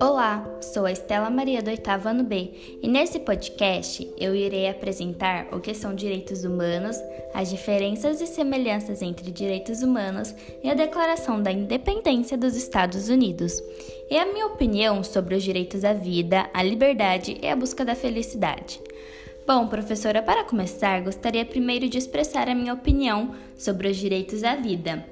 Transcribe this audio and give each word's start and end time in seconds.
Olá, 0.00 0.58
sou 0.60 0.86
a 0.86 0.92
Estela 0.92 1.28
Maria 1.28 1.62
do 1.62 1.70
oitavo 1.70 2.08
ano 2.08 2.24
B 2.24 2.52
e 2.82 2.88
nesse 2.88 3.18
podcast 3.20 4.08
eu 4.16 4.34
irei 4.34 4.68
apresentar 4.68 5.48
o 5.52 5.60
que 5.60 5.74
são 5.74 5.94
direitos 5.94 6.44
humanos, 6.44 6.96
as 7.34 7.50
diferenças 7.50 8.20
e 8.20 8.26
semelhanças 8.26 9.02
entre 9.02 9.30
direitos 9.30 9.82
humanos 9.82 10.34
e 10.62 10.70
a 10.70 10.74
Declaração 10.74 11.42
da 11.42 11.52
Independência 11.52 12.38
dos 12.38 12.56
Estados 12.56 13.08
Unidos, 13.08 13.60
e 14.10 14.16
a 14.16 14.26
minha 14.26 14.46
opinião 14.46 15.02
sobre 15.04 15.34
os 15.34 15.42
direitos 15.42 15.84
à 15.84 15.92
vida, 15.92 16.48
à 16.54 16.62
liberdade 16.62 17.38
e 17.42 17.46
à 17.46 17.54
busca 17.56 17.84
da 17.84 17.94
felicidade. 17.94 18.80
Bom, 19.46 19.66
professora, 19.66 20.22
para 20.22 20.44
começar, 20.44 21.02
gostaria 21.02 21.44
primeiro 21.44 21.88
de 21.88 21.96
expressar 21.96 22.48
a 22.50 22.54
minha 22.54 22.74
opinião 22.74 23.34
sobre 23.56 23.88
os 23.88 23.96
direitos 23.96 24.44
à 24.44 24.54
vida, 24.54 25.04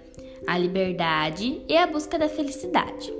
à 0.46 0.58
liberdade 0.58 1.62
e 1.68 1.76
à 1.76 1.86
busca 1.86 2.18
da 2.18 2.28
felicidade. 2.28 3.12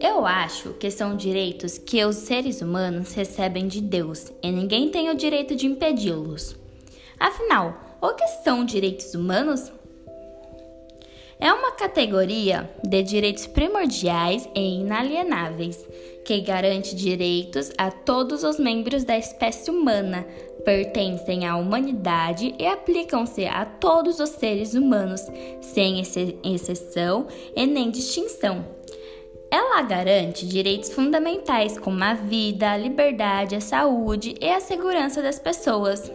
Eu 0.00 0.24
acho 0.24 0.70
que 0.74 0.90
são 0.90 1.14
direitos 1.14 1.76
que 1.76 2.04
os 2.04 2.16
seres 2.16 2.62
humanos 2.62 3.12
recebem 3.12 3.68
de 3.68 3.80
Deus 3.80 4.32
e 4.42 4.50
ninguém 4.50 4.90
tem 4.90 5.10
o 5.10 5.14
direito 5.14 5.54
de 5.54 5.66
impedi-los. 5.66 6.56
Afinal, 7.18 7.98
o 8.00 8.14
que 8.14 8.26
são 8.42 8.64
direitos 8.64 9.14
humanos? 9.14 9.70
É 11.40 11.52
uma 11.54 11.72
categoria 11.72 12.68
de 12.84 13.02
direitos 13.02 13.46
primordiais 13.46 14.46
e 14.54 14.80
inalienáveis 14.80 15.82
que 16.22 16.40
garante 16.42 16.94
direitos 16.94 17.72
a 17.78 17.90
todos 17.90 18.44
os 18.44 18.58
membros 18.58 19.04
da 19.04 19.16
espécie 19.16 19.70
humana, 19.70 20.26
pertencem 20.66 21.46
à 21.46 21.56
humanidade 21.56 22.54
e 22.58 22.66
aplicam-se 22.66 23.46
a 23.46 23.64
todos 23.64 24.20
os 24.20 24.28
seres 24.28 24.74
humanos, 24.74 25.22
sem 25.62 26.02
exceção 26.44 27.26
e 27.56 27.66
nem 27.66 27.90
distinção. 27.90 28.64
Ela 29.50 29.82
garante 29.82 30.46
direitos 30.46 30.92
fundamentais 30.92 31.78
como 31.78 32.04
a 32.04 32.14
vida, 32.14 32.70
a 32.70 32.76
liberdade, 32.76 33.56
a 33.56 33.60
saúde 33.60 34.36
e 34.40 34.48
a 34.48 34.60
segurança 34.60 35.22
das 35.22 35.38
pessoas, 35.38 36.12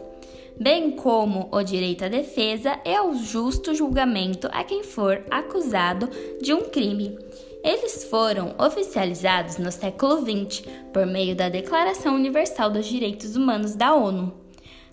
bem 0.59 0.91
como 0.91 1.49
o 1.51 1.61
direito 1.63 2.05
à 2.05 2.07
defesa 2.07 2.79
e 2.85 2.95
ao 2.95 3.13
justo 3.13 3.73
julgamento 3.73 4.47
a 4.51 4.63
quem 4.63 4.83
for 4.83 5.23
acusado 5.29 6.09
de 6.41 6.53
um 6.53 6.61
crime. 6.61 7.17
Eles 7.63 8.03
foram 8.05 8.53
oficializados 8.59 9.57
no 9.57 9.71
século 9.71 10.21
XX 10.21 10.63
por 10.93 11.05
meio 11.05 11.35
da 11.35 11.49
Declaração 11.49 12.15
Universal 12.15 12.69
dos 12.69 12.85
Direitos 12.85 13.35
Humanos 13.35 13.75
da 13.75 13.93
ONU. 13.93 14.33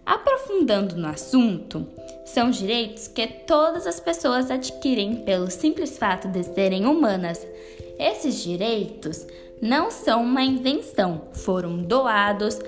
Aprofundando 0.04 0.96
no 0.96 1.06
assunto, 1.06 1.86
são 2.24 2.50
direitos 2.50 3.06
que 3.06 3.26
todas 3.26 3.86
as 3.86 4.00
pessoas 4.00 4.50
adquirem 4.50 5.16
pelo 5.24 5.50
simples 5.50 5.96
fato 5.96 6.26
de 6.28 6.42
serem 6.42 6.86
humanas 6.86 7.46
esses 8.02 8.42
direitos 8.42 9.24
não 9.60 9.88
são 9.88 10.24
uma 10.24 10.42
invenção, 10.42 11.22
foram 11.34 11.78
doados, 11.78 12.58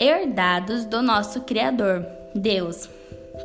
herdados 0.00 0.86
do 0.86 1.02
nosso 1.02 1.42
Criador, 1.42 2.06
Deus, 2.34 2.88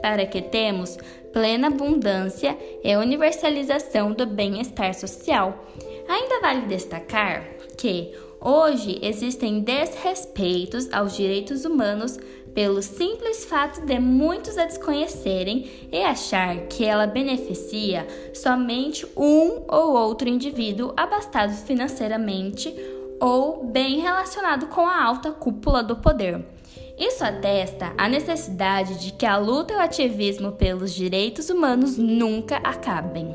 para 0.01 0.25
que 0.25 0.41
temos 0.41 0.97
plena 1.31 1.67
abundância 1.67 2.57
e 2.83 2.95
universalização 2.95 4.11
do 4.11 4.25
bem-estar 4.25 4.93
social. 4.93 5.65
Ainda 6.07 6.41
vale 6.41 6.65
destacar 6.65 7.43
que 7.77 8.11
hoje 8.41 8.99
existem 9.01 9.59
desrespeitos 9.59 10.91
aos 10.91 11.15
direitos 11.15 11.65
humanos 11.65 12.17
pelo 12.53 12.81
simples 12.81 13.45
fato 13.45 13.85
de 13.85 13.99
muitos 13.99 14.57
a 14.57 14.65
desconhecerem 14.65 15.69
e 15.91 16.01
achar 16.01 16.67
que 16.67 16.83
ela 16.83 17.05
beneficia 17.05 18.07
somente 18.33 19.05
um 19.15 19.63
ou 19.67 19.93
outro 19.93 20.27
indivíduo 20.27 20.93
abastado 20.97 21.53
financeiramente 21.53 22.75
ou 23.19 23.65
bem 23.65 23.99
relacionado 23.99 24.67
com 24.67 24.81
a 24.81 25.03
alta 25.03 25.31
cúpula 25.31 25.83
do 25.83 25.97
poder. 25.97 26.44
Isso 26.99 27.23
atesta 27.23 27.93
a 27.97 28.09
necessidade 28.09 28.99
de 28.99 29.13
que 29.13 29.25
a 29.25 29.37
luta 29.37 29.71
e 29.73 29.77
o 29.77 29.79
ativismo 29.79 30.51
pelos 30.51 30.93
direitos 30.93 31.49
humanos 31.49 31.97
nunca 31.97 32.57
acabem. 32.57 33.33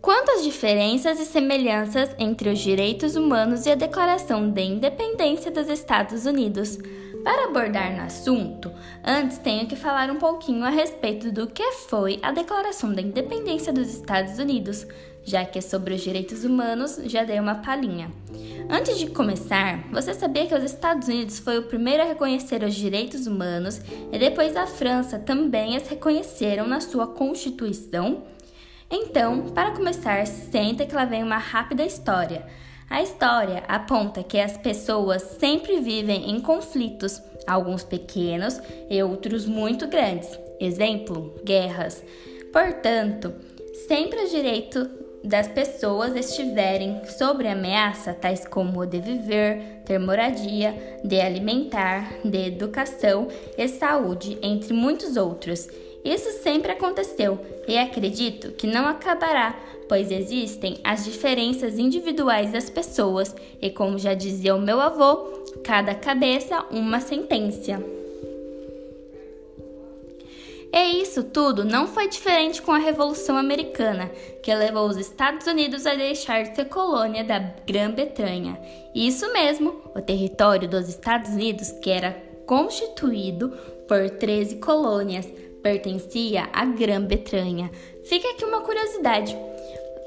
Quantas 0.00 0.44
diferenças 0.44 1.18
e 1.18 1.24
semelhanças 1.24 2.14
entre 2.18 2.48
os 2.48 2.60
direitos 2.60 3.16
humanos 3.16 3.66
e 3.66 3.70
a 3.70 3.74
Declaração 3.74 4.50
de 4.50 4.62
Independência 4.62 5.50
dos 5.50 5.68
Estados 5.68 6.26
Unidos? 6.26 6.78
Para 7.24 7.46
abordar 7.46 7.92
no 7.96 8.02
assunto, 8.02 8.72
antes 9.04 9.38
tenho 9.38 9.66
que 9.68 9.76
falar 9.76 10.10
um 10.10 10.18
pouquinho 10.18 10.64
a 10.64 10.70
respeito 10.70 11.30
do 11.30 11.46
que 11.46 11.72
foi 11.88 12.18
a 12.20 12.32
Declaração 12.32 12.92
da 12.92 13.00
Independência 13.00 13.72
dos 13.72 13.88
Estados 13.88 14.38
Unidos, 14.38 14.86
já 15.24 15.44
que 15.44 15.60
sobre 15.60 15.94
os 15.94 16.00
direitos 16.00 16.44
humanos 16.44 17.00
já 17.04 17.24
dei 17.24 17.38
uma 17.38 17.56
palhinha. 17.56 18.10
Antes 18.68 18.98
de 18.98 19.06
começar, 19.08 19.84
você 19.90 20.14
sabia 20.14 20.46
que 20.46 20.54
os 20.54 20.64
Estados 20.64 21.08
Unidos 21.08 21.38
foi 21.38 21.58
o 21.58 21.64
primeiro 21.64 22.02
a 22.02 22.06
reconhecer 22.06 22.62
os 22.62 22.74
direitos 22.74 23.26
humanos 23.26 23.80
e 24.12 24.18
depois 24.18 24.56
a 24.56 24.66
França 24.66 25.18
também 25.18 25.76
as 25.76 25.88
reconheceram 25.88 26.66
na 26.66 26.80
sua 26.80 27.06
Constituição? 27.06 28.22
Então, 28.90 29.46
para 29.50 29.72
começar, 29.72 30.26
senta 30.26 30.84
que 30.84 30.94
lá 30.94 31.04
vem 31.04 31.22
uma 31.22 31.38
rápida 31.38 31.84
história. 31.84 32.46
A 32.90 33.02
história 33.02 33.64
aponta 33.68 34.22
que 34.22 34.38
as 34.38 34.58
pessoas 34.58 35.22
sempre 35.40 35.80
vivem 35.80 36.30
em 36.30 36.40
conflitos, 36.40 37.22
alguns 37.46 37.82
pequenos 37.82 38.60
e 38.90 39.02
outros 39.02 39.46
muito 39.46 39.86
grandes. 39.86 40.38
Exemplo: 40.60 41.34
guerras. 41.42 42.04
Portanto, 42.52 43.32
sempre 43.88 44.24
o 44.24 44.28
direito 44.28 45.01
das 45.24 45.46
pessoas 45.46 46.16
estiverem 46.16 47.00
sobre 47.06 47.48
ameaça, 47.48 48.12
tais 48.12 48.46
como 48.46 48.80
o 48.80 48.86
de 48.86 49.00
viver, 49.00 49.82
ter 49.84 49.98
moradia, 49.98 50.74
de 51.04 51.20
alimentar, 51.20 52.12
de 52.24 52.46
educação 52.46 53.28
e 53.56 53.68
saúde, 53.68 54.38
entre 54.42 54.72
muitos 54.72 55.16
outros. 55.16 55.68
Isso 56.04 56.42
sempre 56.42 56.72
aconteceu 56.72 57.38
e 57.68 57.78
acredito 57.78 58.52
que 58.52 58.66
não 58.66 58.86
acabará, 58.88 59.54
pois 59.88 60.10
existem 60.10 60.78
as 60.82 61.04
diferenças 61.04 61.78
individuais 61.78 62.50
das 62.50 62.68
pessoas 62.68 63.34
e, 63.60 63.70
como 63.70 63.98
já 63.98 64.14
dizia 64.14 64.56
o 64.56 64.60
meu 64.60 64.80
avô, 64.80 65.42
cada 65.62 65.94
cabeça 65.94 66.64
uma 66.70 66.98
sentença. 67.00 68.01
E 70.72 71.02
isso 71.02 71.22
tudo 71.24 71.64
não 71.64 71.86
foi 71.86 72.08
diferente 72.08 72.62
com 72.62 72.72
a 72.72 72.78
Revolução 72.78 73.36
Americana, 73.36 74.10
que 74.42 74.54
levou 74.54 74.88
os 74.88 74.96
Estados 74.96 75.46
Unidos 75.46 75.86
a 75.86 75.94
deixar 75.94 76.44
de 76.44 76.56
ser 76.56 76.64
colônia 76.64 77.22
da 77.22 77.38
Grã-Bretanha. 77.38 78.58
Isso 78.94 79.30
mesmo, 79.34 79.82
o 79.94 80.00
território 80.00 80.66
dos 80.66 80.88
Estados 80.88 81.30
Unidos, 81.32 81.70
que 81.72 81.90
era 81.90 82.16
constituído 82.46 83.50
por 83.86 84.08
13 84.08 84.56
colônias, 84.56 85.26
pertencia 85.62 86.48
à 86.54 86.64
Grã-Bretanha. 86.64 87.70
Fica 88.04 88.30
aqui 88.30 88.44
uma 88.44 88.62
curiosidade: 88.62 89.36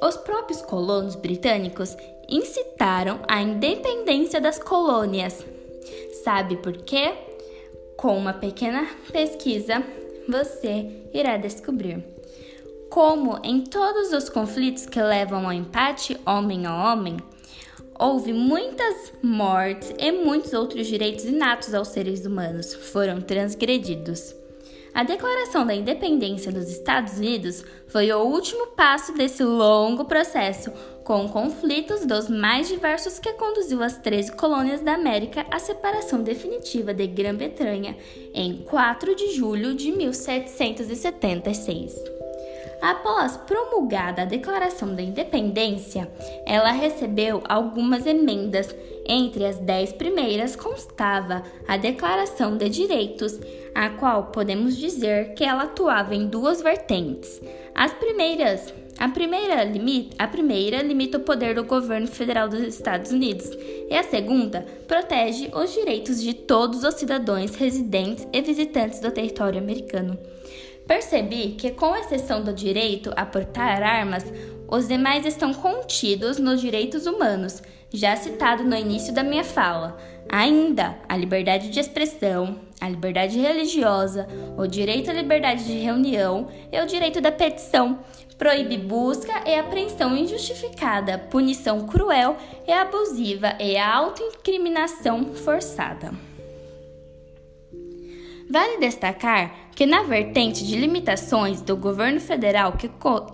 os 0.02 0.18
próprios 0.18 0.64
colonos 0.64 1.16
britânicos 1.16 1.96
incitaram 2.28 3.20
a 3.28 3.40
independência 3.40 4.42
das 4.42 4.58
colônias. 4.58 5.46
Sabe 6.24 6.58
por 6.58 6.76
quê? 6.78 7.14
Com 7.96 8.18
uma 8.18 8.34
pequena 8.34 8.88
pesquisa, 9.12 9.84
você 10.28 10.90
irá 11.14 11.38
descobrir. 11.38 12.04
Como 12.90 13.40
em 13.44 13.62
todos 13.62 14.14
os 14.14 14.30
conflitos 14.30 14.86
que 14.86 15.02
levam 15.02 15.46
ao 15.46 15.54
empate 15.54 16.20
homem 16.26 16.66
a 16.66 16.92
homem, 16.92 17.18
houve 18.00 18.34
muitas 18.34 19.14
mortes 19.22 19.94
e 19.98 20.12
muitos 20.12 20.54
outros 20.54 20.88
direitos 20.88 21.26
inatos 21.26 21.74
aos 21.74 21.90
seres 21.90 22.26
humanos 22.26 22.74
foram 22.74 23.22
transgredidos. 23.22 24.36
A 24.94 25.04
Declaração 25.04 25.66
da 25.66 25.76
Independência 25.76 26.52
dos 26.54 26.70
Estados 26.70 27.18
Unidos 27.18 27.66
foi 27.88 28.12
o 28.14 28.20
último 28.20 28.68
passo 28.68 29.14
desse 29.14 29.44
longo 29.44 30.06
processo, 30.06 30.72
com 31.06 31.30
conflitos 31.30 32.06
dos 32.06 32.28
mais 32.28 32.68
diversos 32.68 33.20
que 33.20 33.32
conduziu 33.34 33.84
as 33.84 34.00
13 34.00 34.32
colônias 34.32 34.82
da 34.82 34.96
América 34.96 35.46
à 35.52 35.60
separação 35.60 36.24
definitiva 36.24 36.96
de 36.96 37.06
Grã-Bretanha 37.06 37.96
em 38.34 38.64
4 38.64 39.16
de 39.16 39.36
julho 39.36 39.76
de 39.76 39.92
1776. 39.92 42.16
Após 42.82 43.38
promulgada 43.38 44.24
a 44.24 44.26
Declaração 44.26 44.96
da 44.96 45.02
Independência, 45.02 46.12
ela 46.46 46.72
recebeu 46.72 47.42
algumas 47.48 48.06
emendas. 48.06 48.76
Entre 49.08 49.46
as 49.46 49.60
dez 49.60 49.94
primeiras 49.94 50.56
constava 50.56 51.44
a 51.68 51.78
Declaração 51.78 52.58
de 52.58 52.68
Direitos, 52.68 53.40
a 53.76 53.90
qual 53.90 54.26
podemos 54.26 54.76
dizer 54.76 55.36
que 55.36 55.44
ela 55.44 55.64
atuava 55.64 56.16
em 56.16 56.28
duas 56.28 56.62
vertentes. 56.62 57.40
As 57.76 57.94
primeiras, 57.94 58.74
a 58.98 59.10
primeira 59.10 59.64
limita, 59.64 60.16
a 60.18 60.28
primeira 60.28 60.82
limita 60.82 61.18
o 61.18 61.22
poder 61.22 61.56
do 61.56 61.66
governo 61.66 62.08
federal 62.08 62.48
dos 62.48 62.62
Estados 62.62 63.12
Unidos 63.12 63.50
e 63.90 63.94
a 63.94 64.04
segunda 64.04 64.66
protege 64.88 65.52
os 65.54 65.74
direitos 65.74 66.22
de 66.22 66.34
todos 66.34 66.84
os 66.84 66.96
cidadãos 66.96 67.56
residentes 67.56 68.26
e 68.32 68.42
visitantes 68.42 69.00
do 69.00 69.12
território 69.12 69.60
americano. 69.60 70.18
Percebi 70.88 71.56
que, 71.58 71.72
com 71.72 71.96
exceção 71.96 72.44
do 72.44 72.54
direito 72.54 73.12
a 73.16 73.26
portar 73.26 73.82
armas, 73.84 74.24
os 74.68 74.88
demais 74.88 75.26
estão 75.26 75.54
contidos 75.54 76.38
nos 76.38 76.62
direitos 76.62 77.06
humanos, 77.06 77.62
já 77.92 78.16
citado 78.16 78.64
no 78.64 78.76
início 78.76 79.14
da 79.14 79.24
minha 79.24 79.44
fala. 79.44 79.98
Ainda 80.30 80.98
a 81.08 81.16
liberdade 81.16 81.70
de 81.70 81.80
expressão, 81.80 82.60
a 82.82 82.90
liberdade 82.90 83.40
religiosa, 83.40 84.28
o 84.58 84.68
direito 84.68 85.12
à 85.12 85.14
liberdade 85.14 85.66
de 85.66 85.78
reunião 85.78 86.48
e 86.72 86.82
o 86.82 86.86
direito 86.86 87.22
da 87.22 87.32
petição. 87.32 88.00
Proíbe 88.38 88.78
busca 88.78 89.48
e 89.50 89.56
apreensão 89.58 90.18
injustificada, 90.18 91.18
punição 91.18 91.88
cruel 91.88 92.36
e 92.68 92.72
abusiva 92.72 93.56
e 93.60 93.78
a 93.78 93.96
autoincriminação 93.96 95.34
forçada. 95.34 96.35
Vale 98.48 98.78
destacar 98.78 99.72
que, 99.76 99.88
na 99.88 100.04
vertente 100.04 100.66
de 100.66 100.78
limitações 100.78 101.62
do 101.62 101.76
governo 101.76 102.20
federal 102.20 102.74
que, 102.74 102.90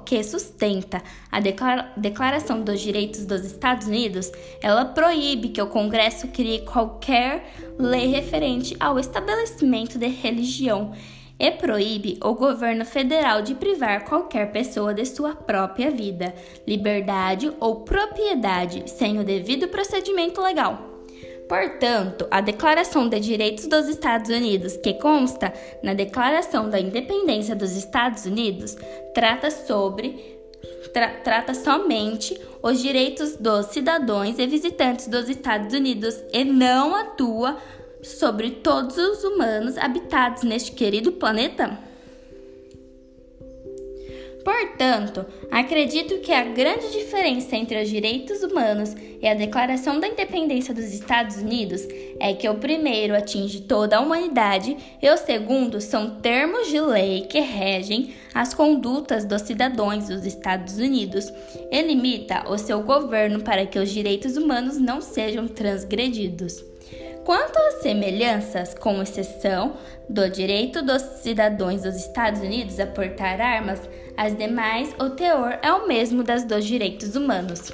que 0.06 0.24
sustenta 0.24 1.04
a 1.30 1.40
declara 1.40 1.92
Declaração 1.98 2.62
dos 2.62 2.80
Direitos 2.80 3.26
dos 3.26 3.44
Estados 3.44 3.88
Unidos, 3.88 4.32
ela 4.62 4.86
proíbe 4.86 5.50
que 5.50 5.62
o 5.62 5.68
Congresso 5.68 6.30
crie 6.30 6.62
qualquer 6.62 7.54
lei 7.78 8.08
referente 8.08 8.76
ao 8.80 8.98
estabelecimento 8.98 10.00
de 10.00 10.08
religião 10.08 10.94
e 11.38 11.52
proíbe 11.52 12.18
o 12.24 12.34
governo 12.34 12.86
federal 12.86 13.42
de 13.42 13.54
privar 13.56 14.06
qualquer 14.06 14.52
pessoa 14.52 14.94
de 14.94 15.06
sua 15.06 15.36
própria 15.36 15.92
vida, 15.92 16.34
liberdade 16.66 17.52
ou 17.60 17.82
propriedade 17.82 18.84
sem 18.90 19.20
o 19.20 19.24
devido 19.24 19.68
procedimento 19.68 20.40
legal. 20.42 20.91
Portanto, 21.52 22.26
a 22.32 22.40
Declaração 22.40 23.10
de 23.10 23.20
Direitos 23.20 23.68
dos 23.68 23.90
Estados 23.90 24.30
Unidos, 24.30 24.78
que 24.78 24.94
consta 24.94 25.52
na 25.84 25.94
Declaração 25.94 26.70
da 26.70 26.80
Independência 26.80 27.54
dos 27.54 27.76
Estados 27.76 28.24
Unidos, 28.24 28.78
trata 29.14 29.52
sobre 29.52 30.40
tra 30.94 31.10
trata 31.10 31.54
somente 31.54 32.40
os 32.64 32.82
direitos 32.82 33.36
dos 33.36 33.66
cidadãos 33.66 34.40
e 34.40 34.48
visitantes 34.48 35.10
dos 35.10 35.28
Estados 35.28 35.74
Unidos 35.74 36.24
e 36.32 36.46
não 36.46 36.96
atua 36.96 37.58
sobre 38.02 38.52
todos 38.52 38.98
os 38.98 39.22
humanos 39.26 39.78
habitados 39.78 40.44
neste 40.44 40.72
querido 40.72 41.12
planeta? 41.12 41.78
Portanto, 44.44 45.26
acredito 45.52 46.20
que 46.20 46.34
a 46.34 46.44
grande 46.44 46.92
diferença 46.92 47.56
entre 47.56 47.82
os 47.82 47.90
direitos 47.90 48.42
humanos 48.42 48.96
e 49.22 49.28
a 49.28 49.36
Declaração 49.36 50.00
da 50.00 50.08
Independência 50.08 50.74
dos 50.74 50.86
Estados 50.86 51.38
Unidos 51.38 51.88
é 52.20 52.34
que 52.34 52.50
o 52.50 52.56
primeiro 52.56 53.16
atinge 53.16 53.62
toda 53.62 53.98
a 53.98 54.00
humanidade 54.00 54.76
e 55.00 55.10
o 55.10 55.18
segundo 55.18 55.80
são 55.80 56.20
termos 56.22 56.70
de 56.70 56.82
lei 56.82 57.22
que 57.22 57.40
regem 57.40 58.16
as 58.34 58.54
condutas 58.54 59.26
dos 59.26 59.44
cidadãos 59.44 60.08
dos 60.08 60.26
Estados 60.26 60.78
Unidos 60.78 61.32
e 61.72 61.82
limita 61.82 62.50
o 62.50 62.58
seu 62.58 62.82
governo 62.82 63.42
para 63.42 63.66
que 63.66 63.78
os 63.78 63.92
direitos 63.92 64.38
humanos 64.38 64.80
não 64.80 65.02
sejam 65.02 65.48
transgredidos. 65.48 66.64
Quanto 67.24 67.56
às 67.58 67.82
semelhanças, 67.82 68.74
com 68.74 69.02
exceção 69.02 69.78
do 70.10 70.28
direito 70.30 70.82
dos 70.82 71.02
cidadãos 71.22 71.84
dos 71.84 71.96
Estados 71.96 72.42
Unidos 72.42 72.80
a 72.80 72.88
portar 72.88 73.40
armas, 73.40 73.80
as 74.18 74.36
demais, 74.36 74.94
o 75.00 75.10
teor 75.10 75.60
é 75.62 75.72
o 75.72 75.88
mesmo 75.88 76.24
das 76.24 76.44
dos 76.44 76.66
direitos 76.66 77.16
humanos. 77.16 77.72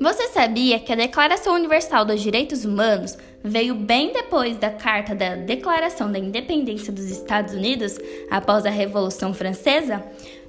Você 0.00 0.28
sabia 0.28 0.78
que 0.80 0.90
a 0.92 0.96
Declaração 0.96 1.54
Universal 1.54 2.06
dos 2.06 2.22
Direitos 2.22 2.64
Humanos 2.64 3.18
veio 3.44 3.74
bem 3.74 4.12
depois 4.14 4.56
da 4.56 4.70
Carta 4.70 5.14
da 5.14 5.36
Declaração 5.36 6.10
da 6.10 6.18
Independência 6.18 6.90
dos 6.90 7.10
Estados 7.10 7.52
Unidos, 7.52 7.98
após 8.30 8.64
a 8.64 8.70
Revolução 8.70 9.34
Francesa? 9.34 10.02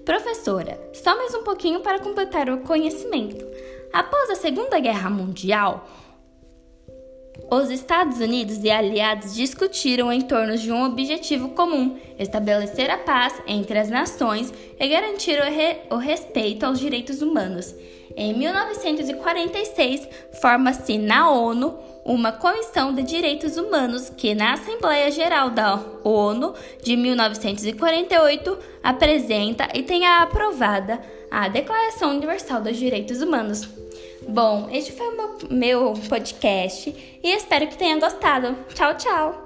Professora, 0.05 0.79
só 0.93 1.17
mais 1.17 1.35
um 1.35 1.43
pouquinho 1.43 1.81
para 1.81 1.99
completar 1.99 2.49
o 2.49 2.59
conhecimento. 2.59 3.45
Após 3.91 4.29
a 4.29 4.35
Segunda 4.35 4.79
Guerra 4.79 5.09
Mundial, 5.09 5.85
os 7.49 7.69
Estados 7.69 8.19
Unidos 8.19 8.63
e 8.63 8.69
aliados 8.69 9.33
discutiram 9.33 10.11
em 10.11 10.21
torno 10.21 10.57
de 10.57 10.71
um 10.71 10.83
objetivo 10.83 11.49
comum: 11.49 11.97
estabelecer 12.17 12.89
a 12.89 12.97
paz 12.97 13.33
entre 13.47 13.77
as 13.77 13.89
nações 13.89 14.53
e 14.79 14.87
garantir 14.87 15.39
o, 15.39 15.43
re 15.43 15.77
o 15.89 15.97
respeito 15.97 16.65
aos 16.65 16.79
direitos 16.79 17.21
humanos. 17.21 17.73
Em 18.15 18.33
1946, 18.33 20.07
forma-se 20.41 20.97
na 20.97 21.29
ONU 21.29 21.77
uma 22.03 22.31
Comissão 22.31 22.93
de 22.93 23.03
Direitos 23.03 23.57
Humanos 23.57 24.09
que, 24.09 24.33
na 24.33 24.53
Assembleia 24.53 25.11
Geral 25.11 25.49
da 25.49 25.79
ONU 26.03 26.53
de 26.83 26.97
1948, 26.97 28.57
apresenta 28.83 29.69
e 29.73 29.83
tenha 29.83 30.21
aprovada 30.21 30.99
a 31.29 31.47
Declaração 31.47 32.11
Universal 32.11 32.61
dos 32.61 32.77
Direitos 32.77 33.21
Humanos. 33.21 33.67
Bom, 34.27 34.69
este 34.71 34.91
foi 34.91 35.07
o 35.07 35.53
meu 35.53 35.93
podcast 36.07 36.95
e 37.23 37.29
espero 37.31 37.67
que 37.67 37.77
tenha 37.77 37.99
gostado. 37.99 38.55
Tchau, 38.73 38.95
tchau! 38.95 39.40